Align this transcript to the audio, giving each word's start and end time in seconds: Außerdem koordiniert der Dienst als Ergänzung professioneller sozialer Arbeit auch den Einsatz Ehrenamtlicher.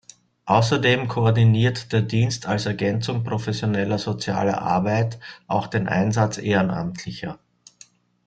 Außerdem 0.47 1.07
koordiniert 1.07 1.91
der 1.93 2.01
Dienst 2.01 2.47
als 2.47 2.65
Ergänzung 2.65 3.23
professioneller 3.23 3.99
sozialer 3.99 4.59
Arbeit 4.59 5.19
auch 5.45 5.67
den 5.67 5.87
Einsatz 5.87 6.39
Ehrenamtlicher. 6.39 7.37